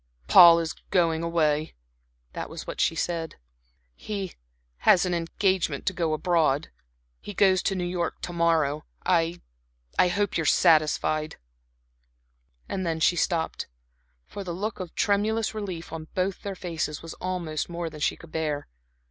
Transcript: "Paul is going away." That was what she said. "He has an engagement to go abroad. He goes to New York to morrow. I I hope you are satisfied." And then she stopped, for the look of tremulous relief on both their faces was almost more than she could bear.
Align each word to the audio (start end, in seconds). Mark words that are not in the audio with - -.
"Paul 0.25 0.57
is 0.57 0.73
going 0.89 1.21
away." 1.21 1.75
That 2.33 2.49
was 2.49 2.65
what 2.65 2.81
she 2.81 2.95
said. 2.95 3.35
"He 3.93 4.33
has 4.79 5.05
an 5.05 5.13
engagement 5.13 5.85
to 5.85 5.93
go 5.93 6.13
abroad. 6.13 6.71
He 7.19 7.35
goes 7.35 7.61
to 7.61 7.75
New 7.75 7.83
York 7.85 8.19
to 8.21 8.33
morrow. 8.33 8.83
I 9.05 9.41
I 9.99 10.07
hope 10.07 10.37
you 10.37 10.41
are 10.41 10.45
satisfied." 10.45 11.35
And 12.67 12.83
then 12.83 12.99
she 12.99 13.15
stopped, 13.15 13.67
for 14.25 14.43
the 14.43 14.53
look 14.55 14.79
of 14.79 14.95
tremulous 14.95 15.53
relief 15.53 15.93
on 15.93 16.07
both 16.15 16.41
their 16.41 16.55
faces 16.55 17.03
was 17.03 17.13
almost 17.21 17.69
more 17.69 17.87
than 17.87 17.99
she 18.01 18.15
could 18.17 18.31
bear. 18.31 18.67